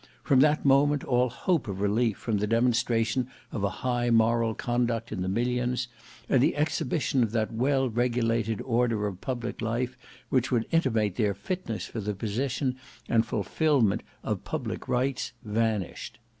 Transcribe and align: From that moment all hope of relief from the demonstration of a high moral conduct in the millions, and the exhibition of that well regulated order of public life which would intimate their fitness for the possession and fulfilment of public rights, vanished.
From 0.23 0.39
that 0.39 0.65
moment 0.65 1.03
all 1.03 1.29
hope 1.29 1.67
of 1.67 1.79
relief 1.79 2.17
from 2.17 2.39
the 2.39 2.47
demonstration 2.47 3.29
of 3.51 3.63
a 3.63 3.69
high 3.85 4.09
moral 4.09 4.55
conduct 4.55 5.11
in 5.11 5.21
the 5.21 5.29
millions, 5.29 5.89
and 6.27 6.41
the 6.41 6.55
exhibition 6.55 7.21
of 7.21 7.33
that 7.33 7.53
well 7.53 7.87
regulated 7.87 8.61
order 8.63 9.05
of 9.05 9.21
public 9.21 9.61
life 9.61 9.95
which 10.29 10.49
would 10.51 10.65
intimate 10.71 11.17
their 11.17 11.35
fitness 11.35 11.85
for 11.85 11.99
the 11.99 12.15
possession 12.15 12.77
and 13.07 13.27
fulfilment 13.27 14.01
of 14.23 14.43
public 14.43 14.87
rights, 14.87 15.33
vanished. 15.43 16.17